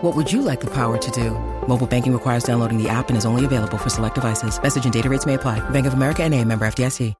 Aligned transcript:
What 0.00 0.14
would 0.14 0.30
you 0.30 0.42
like 0.42 0.60
the 0.60 0.70
power 0.70 0.96
to 0.96 1.10
do? 1.10 1.32
Mobile 1.66 1.88
banking 1.88 2.12
requires 2.12 2.44
downloading 2.44 2.80
the 2.80 2.88
app 2.88 3.08
and 3.08 3.18
is 3.18 3.26
only 3.26 3.44
available 3.44 3.78
for 3.78 3.90
select 3.90 4.14
devices. 4.14 4.62
Message 4.62 4.84
and 4.84 4.92
data 4.92 5.08
rates 5.08 5.26
may 5.26 5.34
apply. 5.34 5.58
Bank 5.70 5.86
of 5.86 5.94
America 5.94 6.22
and 6.22 6.34
a 6.34 6.44
member 6.44 6.64
FDIC. 6.66 7.14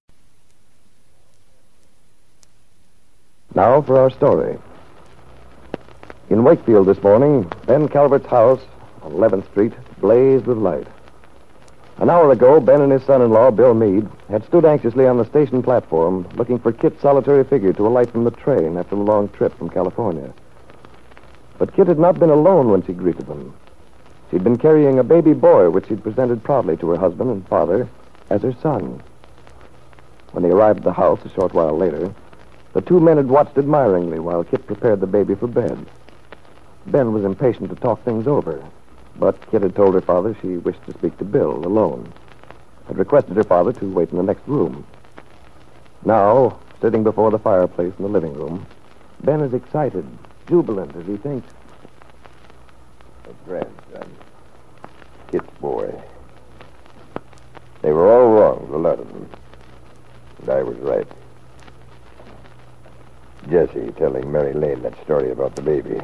Now 3.56 3.82
for 3.82 3.98
our 3.98 4.10
story. 4.10 4.56
In 6.30 6.44
Wakefield 6.44 6.86
this 6.86 7.02
morning, 7.02 7.50
Ben 7.66 7.88
Calvert's 7.88 8.26
house 8.26 8.60
on 9.02 9.10
11th 9.10 9.50
Street 9.50 9.72
blazed 10.00 10.46
with 10.46 10.58
light. 10.58 10.86
An 11.96 12.10
hour 12.10 12.30
ago, 12.30 12.60
Ben 12.60 12.80
and 12.80 12.92
his 12.92 13.02
son-in-law, 13.02 13.50
Bill 13.50 13.74
Meade, 13.74 14.08
had 14.28 14.44
stood 14.44 14.64
anxiously 14.64 15.08
on 15.08 15.16
the 15.16 15.24
station 15.24 15.64
platform 15.64 16.28
looking 16.36 16.60
for 16.60 16.70
Kit's 16.70 17.02
solitary 17.02 17.42
figure 17.42 17.72
to 17.72 17.88
alight 17.88 18.12
from 18.12 18.22
the 18.22 18.30
train 18.30 18.76
after 18.76 18.94
a 18.94 19.02
long 19.02 19.28
trip 19.30 19.58
from 19.58 19.68
California. 19.68 20.32
But 21.58 21.74
Kit 21.74 21.88
had 21.88 21.98
not 21.98 22.20
been 22.20 22.30
alone 22.30 22.70
when 22.70 22.84
she 22.84 22.92
greeted 22.92 23.26
them. 23.26 23.52
She'd 24.30 24.44
been 24.44 24.58
carrying 24.58 24.98
a 24.98 25.04
baby 25.04 25.32
boy, 25.32 25.70
which 25.70 25.88
she'd 25.88 26.02
presented 26.02 26.44
proudly 26.44 26.76
to 26.76 26.90
her 26.90 26.96
husband 26.96 27.30
and 27.30 27.46
father 27.48 27.88
as 28.30 28.42
her 28.42 28.52
son. 28.62 29.02
When 30.32 30.42
they 30.42 30.50
arrived 30.50 30.78
at 30.78 30.84
the 30.84 30.92
house 30.92 31.20
a 31.24 31.30
short 31.30 31.54
while 31.54 31.76
later, 31.76 32.12
the 32.74 32.80
two 32.82 33.00
men 33.00 33.16
had 33.16 33.28
watched 33.28 33.58
admiringly 33.58 34.18
while 34.18 34.44
Kit 34.44 34.66
prepared 34.66 35.00
the 35.00 35.06
baby 35.06 35.34
for 35.34 35.48
bed. 35.48 35.84
Ben 36.86 37.12
was 37.12 37.24
impatient 37.24 37.70
to 37.70 37.76
talk 37.76 38.04
things 38.04 38.26
over, 38.26 38.62
but 39.18 39.50
Kit 39.50 39.62
had 39.62 39.74
told 39.74 39.94
her 39.94 40.00
father 40.00 40.36
she 40.40 40.58
wished 40.58 40.84
to 40.86 40.94
speak 40.94 41.16
to 41.18 41.24
Bill 41.24 41.66
alone, 41.66 42.12
had 42.86 42.98
requested 42.98 43.36
her 43.36 43.44
father 43.44 43.72
to 43.72 43.90
wait 43.90 44.10
in 44.10 44.16
the 44.16 44.22
next 44.22 44.46
room. 44.46 44.86
Now, 46.04 46.60
sitting 46.80 47.02
before 47.02 47.30
the 47.30 47.38
fireplace 47.38 47.92
in 47.98 48.04
the 48.04 48.10
living 48.10 48.34
room, 48.34 48.66
Ben 49.24 49.40
is 49.40 49.54
excited, 49.54 50.06
jubilant 50.48 50.96
as 50.96 51.06
he 51.06 51.16
thinks. 51.16 51.52
A 53.24 53.48
grandson. 53.48 54.10
Kit's 55.30 55.50
boy. 55.60 55.92
They 57.82 57.92
were 57.92 58.10
all 58.10 58.32
wrong, 58.32 58.68
the 58.70 58.78
lot 58.78 58.98
of 58.98 59.08
them. 59.08 59.28
And 60.40 60.50
I 60.50 60.62
was 60.62 60.76
right. 60.78 61.06
Jesse 63.48 63.92
telling 63.92 64.30
Mary 64.30 64.52
Lane 64.52 64.82
that 64.82 65.00
story 65.04 65.30
about 65.30 65.54
the 65.54 65.62
baby, 65.62 66.00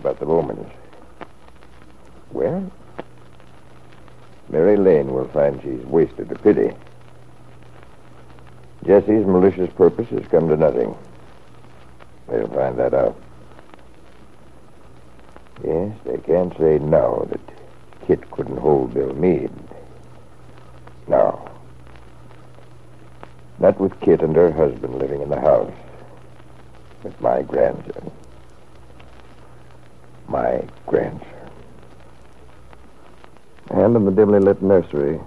about 0.00 0.18
the 0.20 0.26
Romans. 0.26 0.70
Well, 2.30 2.70
Mary 4.48 4.76
Lane 4.76 5.12
will 5.12 5.28
find 5.28 5.60
she's 5.62 5.84
wasted 5.86 6.30
a 6.30 6.38
pity. 6.38 6.72
Jesse's 8.84 9.26
malicious 9.26 9.72
purpose 9.72 10.08
has 10.10 10.26
come 10.28 10.48
to 10.48 10.56
nothing. 10.56 10.94
They'll 12.28 12.48
find 12.48 12.78
that 12.78 12.92
out. 12.92 13.16
Yes, 15.62 15.96
they 16.04 16.18
can't 16.18 16.56
say 16.58 16.78
now 16.78 17.26
that 17.30 17.40
Kit 18.06 18.30
couldn't 18.30 18.58
hold 18.58 18.94
Bill 18.94 19.14
Meade. 19.14 19.50
No. 21.06 21.48
Not 23.58 23.78
with 23.78 23.98
Kit 24.00 24.22
and 24.22 24.34
her 24.34 24.50
husband 24.50 24.98
living 24.98 25.22
in 25.22 25.28
the 25.28 25.40
house. 25.40 25.72
With 27.02 27.18
my 27.20 27.42
grandson. 27.42 28.10
My 30.28 30.62
grandson. 30.86 31.28
And 33.70 33.96
in 33.96 34.04
the 34.04 34.10
dimly 34.10 34.40
lit 34.40 34.62
nursery, 34.62 35.20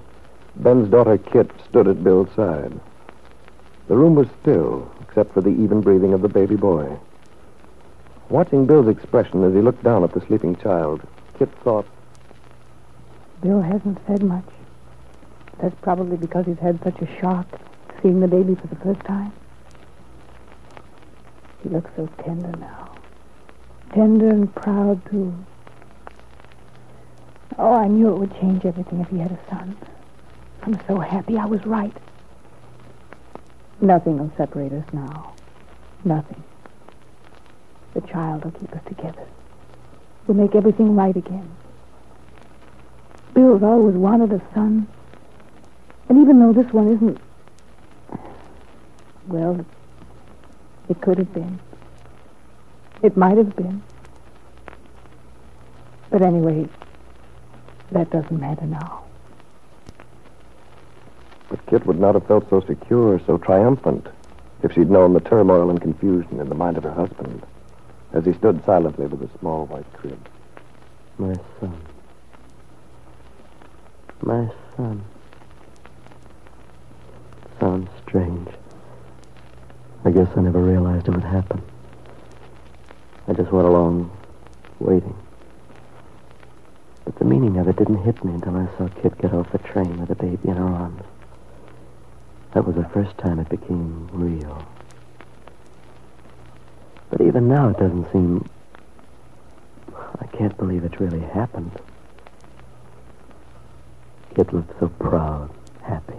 Ben's 0.58 0.90
daughter 0.90 1.18
Kit 1.18 1.50
stood 1.70 1.88
at 1.88 2.04
Bill's 2.04 2.34
side. 2.36 2.80
The 3.88 3.96
room 3.96 4.16
was 4.16 4.28
still, 4.42 4.92
except 5.02 5.34
for 5.34 5.42
the 5.42 5.50
even 5.50 5.82
breathing 5.82 6.14
of 6.14 6.22
the 6.22 6.28
baby 6.28 6.56
boy. 6.56 6.98
Watching 8.30 8.66
Bill's 8.66 8.90
expression 8.90 9.44
as 9.44 9.54
he 9.54 9.62
looked 9.62 9.84
down 9.84 10.04
at 10.04 10.14
the 10.14 10.20
sleeping 10.22 10.56
child, 10.58 11.02
Kit 11.40 11.50
thought, 11.64 11.86
Bill 13.42 13.62
hasn't 13.62 14.00
said 14.06 14.24
much. 14.24 14.44
That's 15.62 15.76
probably 15.82 16.18
because 16.18 16.46
he's 16.46 16.60
had 16.60 16.84
such 16.84 17.00
a 17.02 17.20
shock 17.20 17.48
seeing 18.02 18.20
the 18.20 18.28
baby 18.28 18.56
for 18.56 18.68
the 18.68 18.76
first 18.76 19.00
time. 19.02 19.32
He 21.64 21.70
looks 21.70 21.90
so 21.96 22.08
tender 22.24 22.52
now. 22.58 22.96
Tender 23.94 24.30
and 24.30 24.54
proud, 24.54 25.04
too. 25.10 25.34
Oh, 27.58 27.74
I 27.74 27.88
knew 27.88 28.12
it 28.14 28.18
would 28.20 28.40
change 28.40 28.66
everything 28.66 29.00
if 29.00 29.10
he 29.10 29.20
had 29.20 29.32
a 29.32 29.40
son. 29.50 29.76
I'm 30.64 30.78
so 30.86 31.00
happy 31.00 31.38
I 31.38 31.46
was 31.46 31.66
right. 31.66 31.96
Nothing 33.80 34.18
will 34.18 34.32
separate 34.38 34.74
us 34.74 34.86
now. 34.92 35.34
Nothing. 36.04 36.44
The 37.98 38.08
child 38.08 38.44
will 38.44 38.52
keep 38.52 38.72
us 38.74 38.84
together. 38.86 39.26
We'll 40.28 40.38
make 40.38 40.54
everything 40.54 40.96
right 40.96 41.16
again. 41.16 41.50
Bill's 43.34 43.64
always 43.64 43.96
wanted 43.96 44.32
a 44.34 44.42
son. 44.54 44.88
And 46.08 46.20
even 46.20 46.40
though 46.40 46.54
this 46.54 46.72
one 46.72 46.90
isn't. 46.90 47.18
Well, 49.28 49.66
it 50.88 51.02
could 51.02 51.18
have 51.18 51.34
been. 51.34 51.60
It 53.02 53.18
might 53.18 53.38
have 53.38 53.56
been. 53.56 53.82
But 56.12 56.22
anyway, 56.22 56.70
that 57.94 58.12
doesn't 58.12 58.40
matter 58.40 58.68
now. 58.68 59.06
but 61.50 61.66
Kit 61.66 61.84
would 61.88 62.00
not 62.00 62.14
have 62.14 62.28
felt 62.28 62.48
so 62.52 62.62
secure, 62.62 63.20
so 63.26 63.40
triumphant, 63.40 64.06
if 64.62 64.72
she'd 64.74 64.92
known 64.92 65.14
the 65.14 65.20
turmoil 65.20 65.72
and 65.72 65.82
confusion 65.82 66.40
in 66.40 66.48
the 66.48 66.56
mind 66.56 66.78
of 66.78 66.84
her 66.84 66.94
husband, 66.94 67.44
as 68.14 68.26
he 68.26 68.34
stood 68.34 68.64
silently 68.66 69.06
with 69.06 69.20
the 69.20 69.40
small 69.40 69.66
white 69.66 69.92
crib. 69.94 70.20
My 71.18 71.34
son. 71.60 71.82
My 74.22 74.50
son. 74.76 75.04
Sounds 77.60 77.90
strange. 78.08 78.50
I 80.06 80.12
guess 80.12 80.30
I 80.36 80.42
never 80.42 80.60
realized 80.60 81.08
it 81.08 81.12
would 81.12 81.24
happen. 81.24 81.62
I 83.28 83.34
just 83.34 83.52
went 83.52 83.68
along 83.68 84.12
waiting. 84.80 85.16
But 87.04 87.18
the 87.20 87.26
meaning 87.26 87.58
of 87.58 87.68
it 87.68 87.76
didn't 87.76 88.04
hit 88.04 88.24
me 88.24 88.34
until 88.34 88.56
I 88.56 88.68
saw 88.78 88.88
Kit 89.02 89.18
get 89.18 89.34
off 89.34 89.52
the 89.52 89.58
train 89.58 90.00
with 90.00 90.10
a 90.12 90.16
baby 90.16 90.50
in 90.50 90.56
her 90.56 90.64
arms. 90.64 91.04
That 92.54 92.66
was 92.66 92.76
the 92.76 92.88
first 92.90 93.18
time 93.18 93.40
it 93.40 93.50
became 93.50 94.10
real. 94.14 94.66
But 97.10 97.22
even 97.22 97.48
now 97.48 97.70
it 97.70 97.78
doesn't 97.78 98.12
seem. 98.12 98.50
I 100.20 100.28
can't 100.28 100.58
believe 100.58 100.84
it 100.84 101.00
really 101.00 101.22
happened. 101.22 101.72
Kit 104.36 104.54
looked 104.54 104.80
so 104.80 104.88
proud, 104.88 105.50
happy. 105.82 106.14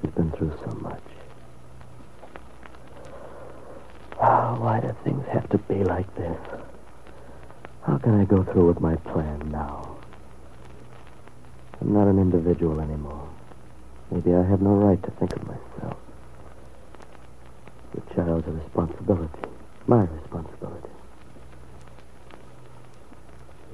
She's 0.00 0.10
been 0.12 0.32
through 0.32 0.52
so 0.64 0.72
much. 0.80 1.02
Oh, 4.20 4.56
why 4.60 4.80
do 4.80 4.94
things 5.04 5.24
have 5.32 5.48
to 5.50 5.58
be 5.58 5.84
like 5.84 6.12
this? 6.16 6.38
How 7.86 7.98
can 7.98 8.20
I 8.20 8.24
go 8.24 8.42
through 8.44 8.68
with 8.68 8.80
my 8.80 8.96
plan 8.96 9.50
now? 9.50 9.96
I'm 11.80 11.92
not 11.92 12.06
an 12.06 12.18
individual 12.18 12.80
anymore. 12.80 13.28
Maybe 14.10 14.32
I 14.34 14.42
have 14.44 14.62
no 14.62 14.74
right 14.74 15.02
to 15.02 15.10
think 15.12 15.32
of 15.34 15.42
myself. 15.46 15.96
The 17.94 18.14
child's 18.14 18.46
a 18.48 18.52
responsibility. 18.52 19.48
My 19.86 20.04
responsibility. 20.04 20.88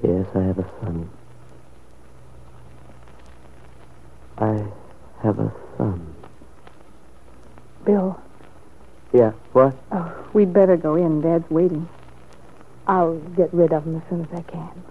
Yes, 0.03 0.27
I 0.35 0.41
have 0.41 0.59
a 0.59 0.69
son. 0.81 1.09
I 4.37 4.65
have 5.21 5.39
a 5.39 5.53
son. 5.77 6.15
Bill. 7.85 8.19
Yeah, 9.13 9.31
what? 9.53 9.75
Oh, 9.91 10.27
we'd 10.33 10.53
better 10.53 10.77
go 10.77 10.95
in. 10.95 11.21
Dad's 11.21 11.49
waiting. 11.49 11.87
I'll 12.87 13.17
get 13.17 13.53
rid 13.53 13.71
of 13.73 13.85
him 13.85 13.97
as 13.97 14.03
soon 14.09 14.21
as 14.21 14.27
I 14.33 14.41
can. 14.41 14.83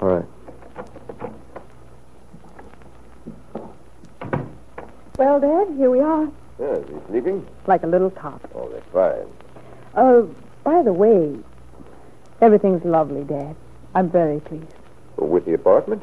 All 0.00 0.08
right. 0.08 0.24
Well, 5.16 5.40
Dad, 5.40 5.76
here 5.76 5.90
we 5.90 6.00
are. 6.00 6.28
Yes, 6.58 6.84
he 6.88 6.94
sleeping? 7.08 7.46
Like 7.66 7.82
a 7.82 7.86
little 7.86 8.10
top. 8.10 8.48
Oh, 8.54 8.68
that's 8.68 8.86
fine. 8.92 9.26
Uh, 9.94 10.22
by 10.64 10.82
the 10.82 10.92
way, 10.92 11.36
everything's 12.40 12.84
lovely, 12.84 13.24
Dad. 13.24 13.54
I'm 13.94 14.10
very 14.10 14.40
pleased. 14.40 14.74
With 15.16 15.44
the 15.44 15.54
apartment? 15.54 16.02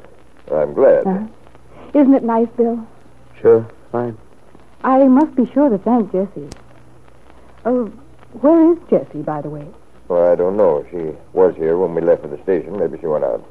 I'm 0.51 0.73
glad. 0.73 1.05
Uh-huh. 1.05 1.27
Isn't 1.93 2.13
it 2.13 2.23
nice, 2.23 2.47
Bill? 2.57 2.85
Sure, 3.41 3.67
fine. 3.91 4.17
I 4.83 5.03
must 5.05 5.35
be 5.35 5.49
sure 5.53 5.69
to 5.69 5.77
thank 5.77 6.11
Jessie. 6.11 6.49
Oh, 7.65 7.85
where 8.41 8.73
is 8.73 8.79
Jessie, 8.89 9.21
by 9.21 9.41
the 9.41 9.49
way? 9.49 9.67
Well, 10.07 10.31
I 10.31 10.35
don't 10.35 10.55
know. 10.57 10.85
She 10.91 11.17
was 11.33 11.55
here 11.55 11.77
when 11.77 11.95
we 11.95 12.01
left 12.01 12.21
for 12.21 12.27
the 12.27 12.41
station. 12.43 12.77
Maybe 12.77 12.99
she 12.99 13.07
went 13.07 13.23
out. 13.23 13.43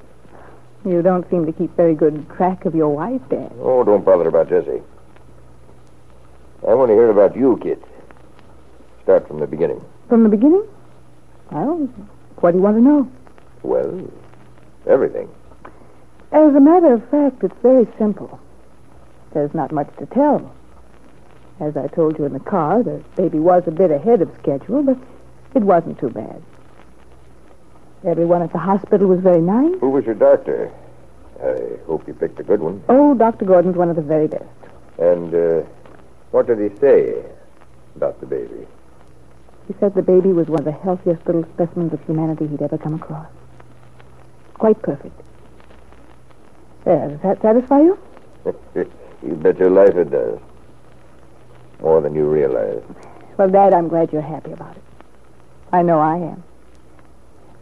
You 0.84 1.02
don't 1.02 1.28
seem 1.30 1.46
to 1.46 1.52
keep 1.52 1.74
very 1.76 1.94
good 1.94 2.28
track 2.30 2.64
of 2.66 2.74
your 2.74 2.90
wife, 2.90 3.22
Dad. 3.28 3.52
Oh, 3.60 3.82
don't 3.82 4.04
bother 4.04 4.28
about 4.28 4.48
Jessie. 4.48 4.82
I 6.66 6.74
want 6.74 6.88
to 6.88 6.94
hear 6.94 7.10
about 7.10 7.36
you, 7.36 7.58
kid. 7.62 7.82
Start 9.02 9.28
from 9.28 9.38
the 9.40 9.46
beginning. 9.46 9.84
From 10.08 10.22
the 10.22 10.30
beginning? 10.30 10.66
Well, 11.50 11.88
what 12.36 12.52
do 12.52 12.58
you 12.58 12.62
want 12.62 12.76
to 12.76 12.82
know? 12.82 13.10
Well, 13.62 14.10
everything. 14.86 15.28
As 16.32 16.54
a 16.54 16.60
matter 16.60 16.94
of 16.94 17.08
fact, 17.10 17.44
it's 17.44 17.54
very 17.62 17.86
simple. 17.98 18.40
There's 19.34 19.52
not 19.54 19.72
much 19.72 19.94
to 19.98 20.06
tell. 20.06 20.54
As 21.60 21.76
I 21.76 21.86
told 21.88 22.18
you 22.18 22.24
in 22.24 22.32
the 22.32 22.40
car, 22.40 22.82
the 22.82 23.04
baby 23.14 23.38
was 23.38 23.62
a 23.66 23.70
bit 23.70 23.90
ahead 23.90 24.22
of 24.22 24.30
schedule, 24.40 24.82
but 24.82 24.98
it 25.54 25.62
wasn't 25.62 25.98
too 26.00 26.10
bad. 26.10 26.42
Everyone 28.06 28.42
at 28.42 28.52
the 28.52 28.58
hospital 28.58 29.06
was 29.06 29.20
very 29.20 29.40
nice. 29.40 29.78
Who 29.80 29.90
was 29.90 30.04
your 30.04 30.14
doctor? 30.14 30.72
I 31.42 31.84
hope 31.86 32.06
you 32.06 32.14
picked 32.14 32.40
a 32.40 32.42
good 32.42 32.60
one. 32.60 32.82
Oh, 32.88 33.14
Dr. 33.14 33.44
Gordon's 33.44 33.76
one 33.76 33.90
of 33.90 33.96
the 33.96 34.02
very 34.02 34.28
best. 34.28 34.44
And 34.98 35.34
uh, 35.34 35.62
what 36.34 36.48
did 36.48 36.58
he 36.58 36.76
say 36.80 37.22
about 37.94 38.18
the 38.18 38.26
baby? 38.26 38.66
He 39.68 39.74
said 39.78 39.94
the 39.94 40.02
baby 40.02 40.32
was 40.32 40.48
one 40.48 40.58
of 40.58 40.64
the 40.64 40.72
healthiest 40.72 41.24
little 41.26 41.44
specimens 41.54 41.92
of 41.92 42.04
humanity 42.06 42.48
he'd 42.48 42.60
ever 42.60 42.76
come 42.76 42.94
across. 42.94 43.28
Quite 44.54 44.82
perfect. 44.82 45.14
There, 46.84 47.08
does 47.08 47.20
that 47.20 47.40
satisfy 47.40 47.82
you? 47.82 47.98
you 48.74 49.34
bet 49.36 49.60
your 49.60 49.70
life 49.70 49.94
it 49.94 50.10
does. 50.10 50.40
More 51.80 52.00
than 52.00 52.16
you 52.16 52.26
realize. 52.26 52.82
Well, 53.38 53.48
Dad, 53.48 53.72
I'm 53.72 53.86
glad 53.86 54.12
you're 54.12 54.20
happy 54.20 54.50
about 54.50 54.76
it. 54.76 54.82
I 55.72 55.82
know 55.82 56.00
I 56.00 56.16
am. 56.16 56.42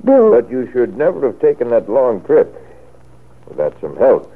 Bill. 0.02 0.30
But 0.30 0.50
you 0.50 0.72
should 0.72 0.96
never 0.96 1.26
have 1.26 1.38
taken 1.40 1.68
that 1.68 1.90
long 1.90 2.24
trip 2.24 2.56
without 3.46 3.78
some 3.82 3.98
help. 3.98 4.32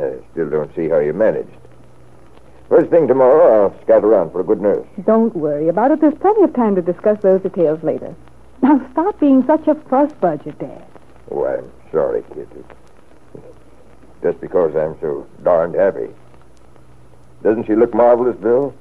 I 0.00 0.14
still 0.32 0.50
don't 0.50 0.74
see 0.74 0.88
how 0.88 0.98
you 0.98 1.12
managed. 1.12 1.56
First 2.68 2.90
thing 2.90 3.06
tomorrow, 3.06 3.64
I'll 3.64 3.82
scout 3.82 4.04
around 4.04 4.32
for 4.32 4.40
a 4.40 4.44
good 4.44 4.60
nurse. 4.60 4.86
Don't 5.04 5.34
worry 5.36 5.68
about 5.68 5.92
it. 5.92 6.00
There's 6.00 6.18
plenty 6.18 6.42
of 6.42 6.52
time 6.52 6.74
to 6.74 6.82
discuss 6.82 7.20
those 7.22 7.40
details 7.42 7.82
later. 7.82 8.14
Now, 8.60 8.84
stop 8.92 9.20
being 9.20 9.46
such 9.46 9.68
a 9.68 9.74
fuss 9.74 10.12
budget, 10.14 10.58
Dad. 10.58 10.84
Oh, 11.30 11.44
I'm 11.46 11.70
sorry, 11.92 12.22
Kitty. 12.34 12.64
Just 14.22 14.40
because 14.40 14.74
I'm 14.74 14.98
so 15.00 15.26
darned 15.44 15.74
happy. 15.76 16.08
Doesn't 17.42 17.66
she 17.66 17.76
look 17.76 17.94
marvelous, 17.94 18.36
Bill? 18.36 18.74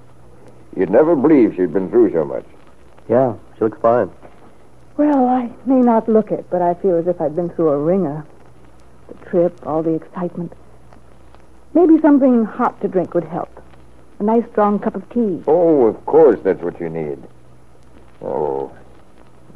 You'd 0.75 0.89
never 0.89 1.15
believe 1.15 1.55
she'd 1.55 1.73
been 1.73 1.89
through 1.89 2.11
so 2.13 2.25
much. 2.25 2.45
Yeah, 3.07 3.35
she 3.55 3.65
looks 3.65 3.79
fine. 3.81 4.09
Well, 4.97 5.27
I 5.27 5.51
may 5.65 5.81
not 5.81 6.09
look 6.09 6.31
it, 6.31 6.49
but 6.49 6.61
I 6.61 6.73
feel 6.75 6.95
as 6.95 7.07
if 7.07 7.21
I'd 7.21 7.35
been 7.35 7.49
through 7.49 7.69
a 7.69 7.77
wringer. 7.77 8.25
The 9.09 9.25
trip, 9.29 9.67
all 9.67 9.83
the 9.83 9.93
excitement. 9.93 10.53
Maybe 11.73 11.99
something 12.01 12.45
hot 12.45 12.81
to 12.81 12.87
drink 12.87 13.13
would 13.13 13.25
help. 13.25 13.61
A 14.19 14.23
nice 14.23 14.43
strong 14.51 14.79
cup 14.79 14.95
of 14.95 15.07
tea. 15.09 15.43
Oh, 15.45 15.85
of 15.87 16.05
course 16.05 16.39
that's 16.43 16.61
what 16.61 16.79
you 16.79 16.89
need. 16.89 17.21
Oh, 18.21 18.71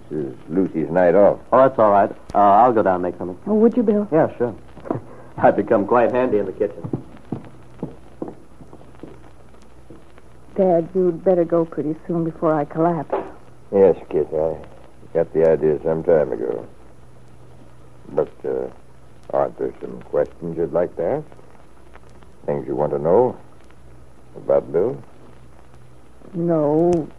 this 0.09 0.19
is 0.19 0.35
Lucy's 0.49 0.89
night 0.89 1.15
off. 1.15 1.39
Oh, 1.53 1.57
that's 1.59 1.79
all 1.79 1.91
right. 1.91 2.11
Uh, 2.35 2.39
I'll 2.39 2.73
go 2.73 2.83
down 2.83 2.95
and 2.95 3.03
make 3.03 3.17
something. 3.17 3.37
Oh, 3.47 3.53
would 3.55 3.77
you, 3.77 3.83
Bill? 3.83 4.07
Yeah, 4.11 4.35
sure. 4.37 4.53
I've 5.37 5.55
become 5.55 5.87
quite 5.87 6.11
handy 6.11 6.39
in 6.39 6.45
the 6.45 6.51
kitchen. 6.51 7.05
Dad, 10.55 10.89
you'd 10.93 11.23
better 11.23 11.45
go 11.45 11.63
pretty 11.63 11.95
soon 12.05 12.25
before 12.25 12.53
I 12.53 12.65
collapse. 12.65 13.15
Yes, 13.71 13.95
Kit, 14.09 14.27
I 14.33 14.57
got 15.13 15.31
the 15.31 15.49
idea 15.49 15.79
some 15.83 16.03
time 16.03 16.33
ago. 16.33 16.67
But 18.09 18.31
uh, 18.43 18.67
aren't 19.29 19.57
there 19.57 19.73
some 19.79 20.01
questions 20.01 20.57
you'd 20.57 20.73
like 20.73 20.93
to 20.97 21.03
ask? 21.03 21.27
Things 22.45 22.67
you 22.67 22.75
want 22.75 22.91
to 22.91 22.99
know 22.99 23.39
about 24.35 24.71
Bill? 24.71 25.01
No. 26.33 27.09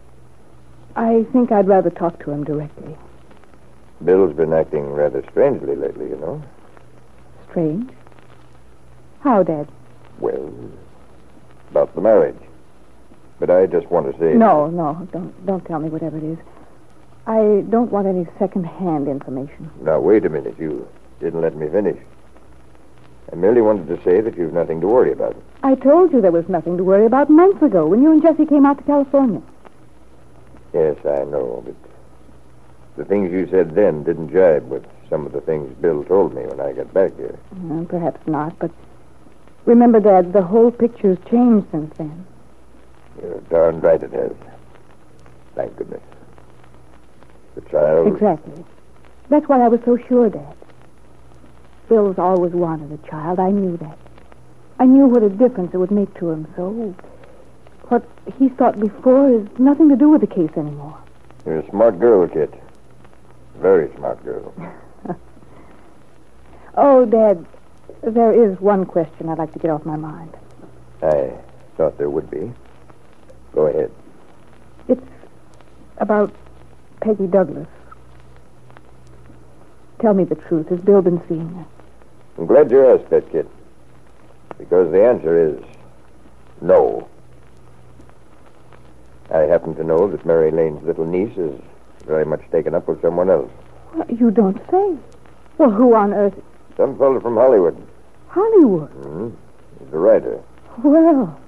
I 0.95 1.25
think 1.31 1.51
I'd 1.51 1.67
rather 1.67 1.89
talk 1.89 2.23
to 2.23 2.31
him 2.31 2.43
directly. 2.43 2.97
Bill's 4.03 4.35
been 4.35 4.53
acting 4.53 4.91
rather 4.91 5.23
strangely 5.29 5.75
lately, 5.75 6.09
you 6.09 6.17
know. 6.17 6.41
Strange? 7.49 7.89
How, 9.19 9.43
Dad? 9.43 9.67
Well, 10.19 10.53
about 11.69 11.93
the 11.95 12.01
marriage. 12.01 12.39
But 13.39 13.49
I 13.49 13.65
just 13.65 13.89
want 13.89 14.11
to 14.11 14.19
say. 14.19 14.33
No, 14.33 14.67
no, 14.67 15.07
don't 15.11 15.45
don't 15.45 15.65
tell 15.65 15.79
me 15.79 15.89
whatever 15.89 16.17
it 16.17 16.23
is. 16.23 16.37
I 17.27 17.63
don't 17.69 17.91
want 17.91 18.07
any 18.07 18.27
second-hand 18.39 19.07
information. 19.07 19.69
Now, 19.81 19.99
wait 19.99 20.25
a 20.25 20.29
minute. 20.29 20.55
You 20.59 20.87
didn't 21.19 21.41
let 21.41 21.55
me 21.55 21.67
finish. 21.69 21.97
I 23.31 23.35
merely 23.35 23.61
wanted 23.61 23.87
to 23.87 24.03
say 24.03 24.19
that 24.21 24.37
you've 24.37 24.53
nothing 24.53 24.81
to 24.81 24.87
worry 24.87 25.11
about. 25.11 25.35
I 25.63 25.75
told 25.75 26.11
you 26.11 26.21
there 26.21 26.31
was 26.31 26.49
nothing 26.49 26.77
to 26.77 26.83
worry 26.83 27.05
about 27.05 27.29
months 27.29 27.61
ago 27.61 27.87
when 27.87 28.01
you 28.01 28.11
and 28.11 28.21
Jesse 28.21 28.45
came 28.45 28.65
out 28.65 28.77
to 28.79 28.83
California. 28.83 29.41
Yes, 30.73 30.97
I 31.05 31.23
know, 31.25 31.63
but 31.65 31.75
the 32.97 33.05
things 33.05 33.31
you 33.31 33.47
said 33.49 33.73
then 33.75 34.03
didn't 34.03 34.31
jibe 34.31 34.67
with 34.69 34.85
some 35.09 35.25
of 35.25 35.31
the 35.31 35.41
things 35.41 35.73
Bill 35.81 36.03
told 36.03 36.33
me 36.33 36.43
when 36.43 36.59
I 36.59 36.73
got 36.73 36.93
back 36.93 37.15
here. 37.17 37.37
Uh, 37.71 37.83
perhaps 37.85 38.25
not, 38.27 38.57
but 38.59 38.71
remember, 39.65 39.99
Dad, 39.99 40.33
the 40.33 40.41
whole 40.41 40.71
picture's 40.71 41.17
changed 41.29 41.67
since 41.71 41.95
then. 41.97 42.25
You're 43.21 43.39
darn 43.49 43.81
right 43.81 44.01
it 44.01 44.11
has. 44.11 44.31
Thank 45.55 45.75
goodness. 45.77 46.01
The 47.55 47.61
child. 47.61 48.07
Exactly. 48.07 48.63
That's 49.29 49.47
why 49.47 49.61
I 49.61 49.67
was 49.67 49.81
so 49.85 49.97
sure, 50.07 50.29
Dad. 50.29 50.55
Bill's 51.91 52.17
always 52.17 52.53
wanted 52.53 52.97
a 52.97 53.09
child. 53.09 53.37
I 53.37 53.51
knew 53.51 53.75
that. 53.75 53.97
I 54.79 54.85
knew 54.85 55.07
what 55.07 55.23
a 55.23 55.29
difference 55.29 55.73
it 55.73 55.77
would 55.77 55.91
make 55.91 56.13
to 56.19 56.29
him, 56.29 56.47
so 56.55 56.95
what 57.89 58.07
he 58.39 58.47
thought 58.47 58.79
before 58.79 59.29
is 59.29 59.45
nothing 59.59 59.89
to 59.89 59.97
do 59.97 60.07
with 60.07 60.21
the 60.21 60.27
case 60.27 60.51
anymore. 60.55 60.97
You're 61.45 61.59
a 61.59 61.69
smart 61.69 61.99
girl, 61.99 62.29
Kit. 62.29 62.53
Very 63.57 63.93
smart 63.97 64.23
girl. 64.23 64.53
Oh, 66.75 67.03
Dad, 67.03 67.45
there 68.01 68.31
is 68.31 68.57
one 68.61 68.85
question 68.85 69.27
I'd 69.27 69.37
like 69.37 69.51
to 69.51 69.59
get 69.59 69.69
off 69.69 69.85
my 69.85 69.97
mind. 69.97 70.33
I 71.03 71.33
thought 71.75 71.97
there 71.97 72.09
would 72.09 72.31
be. 72.31 72.53
Go 73.53 73.67
ahead. 73.67 73.91
It's 74.87 75.05
about 75.97 76.33
Peggy 77.01 77.27
Douglas. 77.27 77.67
Tell 79.99 80.13
me 80.13 80.23
the 80.23 80.35
truth. 80.35 80.69
Has 80.69 80.79
Bill 80.79 81.01
been 81.01 81.21
seeing 81.27 81.53
her? 81.55 81.65
I'm 82.41 82.47
glad 82.47 82.71
you 82.71 82.83
asked 82.87 83.07
that, 83.11 83.31
Kit. 83.31 83.47
Because 84.57 84.91
the 84.91 85.05
answer 85.05 85.49
is 85.49 85.63
no. 86.59 87.07
I 89.31 89.41
happen 89.41 89.75
to 89.75 89.83
know 89.83 90.07
that 90.09 90.25
Mary 90.25 90.49
Lane's 90.49 90.83
little 90.83 91.05
niece 91.05 91.37
is 91.37 91.61
very 92.03 92.25
much 92.25 92.41
taken 92.51 92.73
up 92.73 92.87
with 92.87 92.99
someone 92.99 93.29
else. 93.29 93.51
Well, 93.93 94.07
you 94.09 94.31
don't 94.31 94.57
say. 94.71 94.97
Well, 95.59 95.69
who 95.69 95.93
on 95.93 96.15
earth? 96.15 96.33
Some 96.77 96.97
fellow 96.97 97.19
from 97.19 97.35
Hollywood. 97.35 97.77
Hollywood. 98.29 98.89
Hmm? 98.89 99.29
He's 99.77 99.93
a 99.93 99.97
writer. 99.97 100.41
Well, 100.83 101.39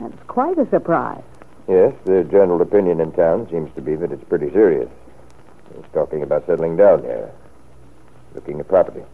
that's 0.00 0.20
quite 0.26 0.58
a 0.58 0.68
surprise. 0.68 1.22
Yes, 1.68 1.94
the 2.06 2.24
general 2.24 2.60
opinion 2.60 3.00
in 3.00 3.12
town 3.12 3.48
seems 3.52 3.72
to 3.76 3.80
be 3.80 3.94
that 3.94 4.10
it's 4.10 4.24
pretty 4.24 4.50
serious. 4.50 4.90
He's 5.76 5.84
talking 5.92 6.24
about 6.24 6.44
settling 6.46 6.76
down 6.76 7.02
here, 7.02 7.30
looking 8.34 8.58
at 8.58 8.66
property. 8.66 9.04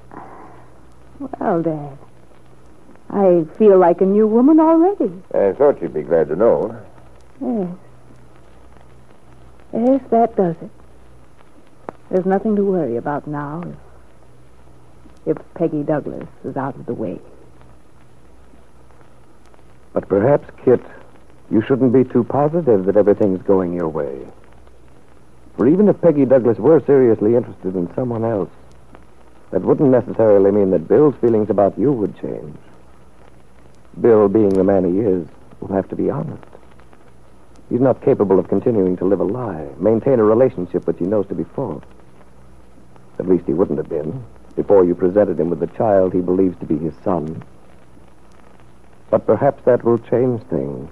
Well, 1.21 1.63
Dad, 1.63 1.99
I 3.11 3.45
feel 3.59 3.79
like 3.79 4.01
a 4.01 4.07
new 4.07 4.27
woman 4.27 4.59
already. 4.59 5.13
I 5.35 5.53
thought 5.53 5.83
you'd 5.83 5.93
be 5.93 6.03
glad 6.03 6.29
to 6.29 6.37
know. 6.37 6.75
Yes. 7.43 7.69
Yes, 9.75 10.01
that 10.11 10.35
does 10.35 10.57
it. 10.63 10.71
There's 12.11 12.25
nothing 12.25 12.57
to 12.57 12.65
worry 12.65 12.97
about 12.97 13.27
now 13.27 13.63
if, 15.27 15.37
if 15.37 15.55
Peggy 15.55 15.83
Douglas 15.83 16.27
is 16.45 16.57
out 16.57 16.75
of 16.75 16.87
the 16.87 16.95
way. 16.95 17.21
But 19.93 20.09
perhaps, 20.09 20.49
Kit, 20.65 20.81
you 21.51 21.61
shouldn't 21.61 21.93
be 21.93 22.05
too 22.05 22.25
positive 22.25 22.87
that 22.87 22.97
everything's 22.97 23.43
going 23.43 23.75
your 23.75 23.89
way. 23.89 24.27
For 25.57 25.69
even 25.69 25.89
if 25.89 26.01
Peggy 26.01 26.25
Douglas 26.25 26.59
were 26.59 26.81
seriously 26.87 27.37
interested 27.37 27.77
in 27.77 27.93
someone 27.95 28.25
else, 28.25 28.51
that 29.51 29.63
wouldn't 29.63 29.91
necessarily 29.91 30.51
mean 30.51 30.71
that 30.71 30.89
Bill's 30.89 31.15
feelings 31.21 31.51
about 31.51 31.79
you 31.79 31.93
would 31.93 32.19
change. 32.21 32.57
Bill, 34.01 34.29
being 34.29 34.51
the 34.51 34.65
man 34.65 34.85
he 34.85 35.01
is, 35.01 35.27
will 35.61 35.75
have 35.75 35.89
to 35.89 35.97
be 35.97 36.11
honest. 36.11 36.45
He's 37.69 37.81
not 37.81 38.03
capable 38.03 38.39
of 38.39 38.49
continuing 38.49 38.97
to 38.97 39.05
live 39.05 39.21
a 39.21 39.25
lie, 39.25 39.69
maintain 39.79 40.19
a 40.19 40.25
relationship 40.25 40.87
which 40.87 40.99
he 40.99 41.05
knows 41.05 41.27
to 41.29 41.35
be 41.35 41.45
false. 41.45 41.85
At 43.19 43.29
least 43.29 43.47
he 43.47 43.53
wouldn't 43.53 43.79
have 43.79 43.89
been 43.89 44.25
before 44.57 44.85
you 44.85 44.95
presented 44.95 45.39
him 45.39 45.51
with 45.51 45.61
the 45.61 45.67
child 45.69 46.13
he 46.13 46.21
believes 46.21 46.59
to 46.59 46.67
be 46.67 46.77
his 46.79 46.95
son. 47.05 47.43
But 49.11 49.27
perhaps 49.27 49.65
that 49.65 49.85
will 49.85 49.99
change 49.99 50.43
things 50.45 50.91